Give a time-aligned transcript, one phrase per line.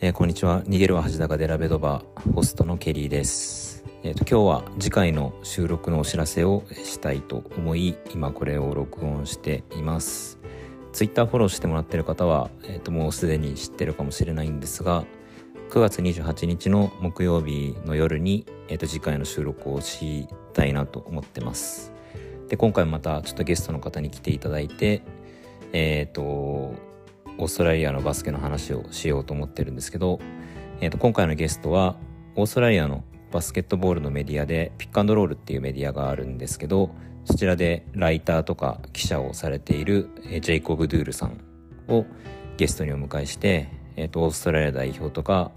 [0.00, 0.62] えー、こんにちは。
[0.62, 3.84] 逃げるは恥高でラベドバホストのケリーです。
[4.04, 10.38] えーと、今日は次回の収録のお知らせをしたいと思い今これを録音しています。
[10.92, 15.04] ツイッターフォローしてもらってる方は、えーと、もうすでに知ってるかもしれないんですが
[15.70, 21.92] 9月28日の木曜日の夜に、えーと、次回の収録をしたいなと思ってます。
[22.46, 25.02] で今回またちょっとゲストの方に来ていただいて
[25.72, 26.86] えっ、ー、と
[27.38, 30.20] オーストラリアのバスケの話をしようと思ってるんですけど、
[30.80, 31.96] えー、と今回のゲストは
[32.36, 36.90] オーストラリアのバスケットボールのメディアでピックアンドロールっていうメディアがあるんですけど
[37.24, 40.08] そちらでライターとか記者をされている
[40.40, 41.40] ジェイコブ・ドゥールさん
[41.88, 42.06] を
[42.56, 45.52] ゲストにお迎えして、えー、とオーストラリア代表とか、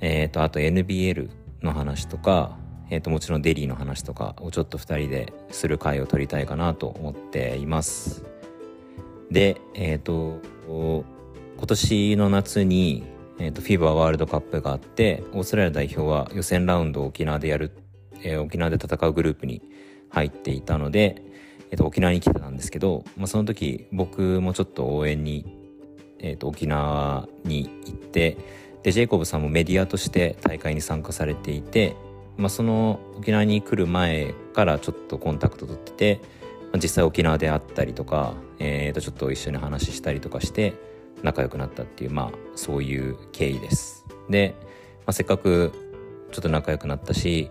[0.00, 1.30] えー、とあと NBL
[1.62, 2.58] の話とか、
[2.90, 8.31] えー、ともちろんデリーの話とかをちょっと2人でする回を取りたいかなと思っています。
[9.32, 13.04] で、えっ、ー、と、今年の夏に、
[13.38, 17.72] えーと、フィーバーワールドカップがあってオーストラリア代表は予選ラウンドを沖縄でやる、
[18.22, 19.62] えー、沖縄で戦うグループに
[20.10, 21.22] 入っていたので、
[21.70, 25.46] えーと、沖縄に来てたんですけど、まあ、その時僕もちょっと応援に、
[26.18, 28.36] えーと、と沖縄に行って
[28.82, 31.96] でジェイコブさんもメディアとして大会に参加されていて、
[32.36, 36.20] まあ、その沖縄に来る前からちょっとコンタクト取ってて
[36.78, 40.74] 実際沖縄で会ったりとか、えー、とちょっと一緒に話したりとかして
[41.22, 44.04] 仲良くなったっていうまあそういう経緯です。
[44.28, 44.66] で、ま
[45.06, 45.72] あ、せっかく
[46.32, 47.50] ちょっと仲良くなったし、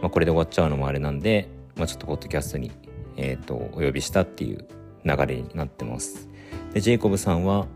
[0.00, 2.70] まあ、これで終わっちゃうのもあれなんで、まあ、ちょっとポッドキャストに、
[3.16, 4.66] えー、とお呼びしたっていう
[5.04, 6.28] 流れになってます。
[6.72, 7.66] でジェイコブさんは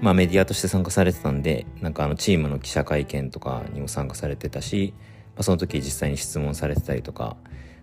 [0.00, 4.94] まあメディアとして参加されてたんでなんかあのチームの記者会見とかにも参加されてたし、
[5.34, 7.36] まあ、その時実際に質問されてたりとか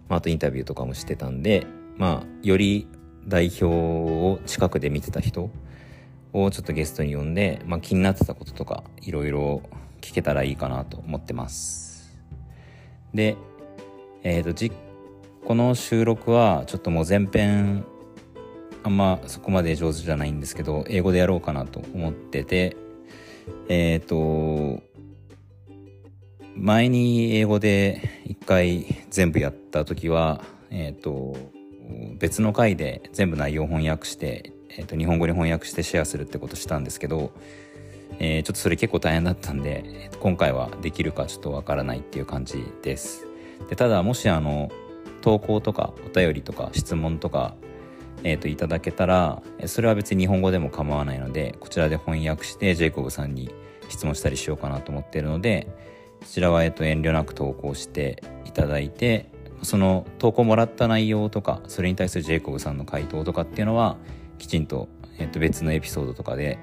[0.09, 1.65] まあ、あとインタビューとかもしてたんで、
[1.97, 2.87] まあ、より
[3.27, 5.49] 代表を近くで見てた人
[6.33, 9.61] をちょっとゲストに呼んで、まあ、気になってたこととかいろいろ
[10.01, 12.19] 聞けたらいいかなと思ってます。
[13.13, 13.37] で、
[14.23, 14.71] えっ、ー、とじ
[15.45, 17.85] この収録はちょっともう前編
[18.83, 22.77] あんまそこまで上手じゃないんですけど英語でやろうかなと思ってて
[23.67, 24.83] えっ、ー、と
[26.55, 31.35] 前に英語で一回全部やった時は、え、ー、と、
[32.19, 37.31] 別の回で全部内容翻訳して、えー、と日本語に翻訳してシェアするってことしたんですけど、
[38.19, 43.27] えー、ちょっとそれ結構大変だったんで、今回はできるかちょっとわからないっていう感じです。
[43.69, 44.71] でただ、もしあの、
[45.21, 47.55] 投稿とかお便りとか質問とか、
[48.23, 53.49] えー、といただけたら、それは別に日本語でも構わないので、こちらで翻訳してジェイコブさんに
[53.89, 55.67] 質問したりしようかなと思っているので、
[56.23, 59.29] こちらは、えっと、遠慮なく投稿していただいて
[59.61, 63.97] その投稿もらった内容とかそれに対するジェイコブさんの回答とかっていうのは
[64.37, 64.87] きちんと、
[65.19, 66.57] えっと、別のエピソードとかで、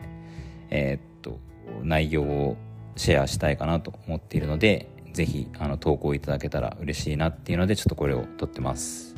[0.71, 1.39] えっと
[1.83, 2.57] 内容を
[2.97, 9.11] シェアしたいかなと思っているのでぜひあの投稿いただけたら嬉しいなっていうのでちょっとこれを撮ってます。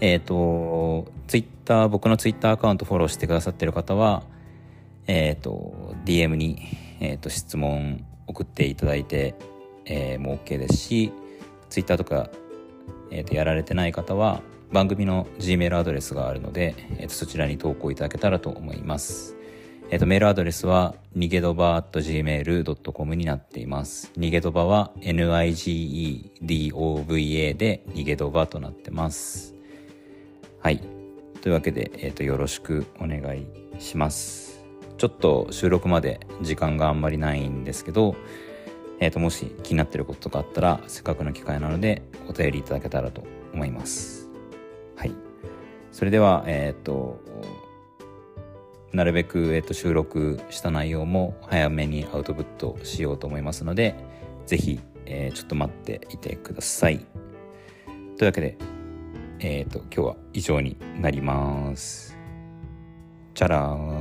[0.00, 4.22] えっ、ー、と、ツイッター、僕のツイッターアカウントフォローしてくださってる方は、
[5.08, 6.60] えっ、ー、と、DM に、
[7.00, 9.34] えっ、ー、と、質問送っていただいて、
[9.84, 11.12] えー、も OK ですし
[11.70, 12.30] Twitter とか、
[13.10, 19.34] えー、とやられてない方は番組の Gmail アドレスがあるので、えー、とそちらに投稿いただけたらと思います。
[19.90, 24.12] えー、とメールアドレスはにげどば .gmail.com になっています。
[24.16, 26.36] にげどばは NIGEDOVA
[27.56, 29.54] でにげどばとなってます。
[30.60, 30.82] はい。
[31.40, 33.46] というわけで、えー、とよろしくお願い
[33.78, 34.57] します。
[34.98, 38.16] ちょっと収録まで時間があんまりないんですけど、
[38.98, 43.22] えー、ともし気になってることとかあったらせっかくの機会なのでお便りいただけたらと
[43.54, 44.28] 思います。
[44.96, 45.12] はい。
[45.92, 47.20] それでは、えっ、ー、と、
[48.92, 53.94] なるべく、えー、と収録した内容も早めにアウトプットしようと思いますので、
[54.46, 56.98] ぜひ、えー、ちょっと待っていてください。
[58.16, 58.58] というわけで、
[59.38, 62.16] えっ、ー、と、今日は以上になります。
[63.34, 63.97] チャラー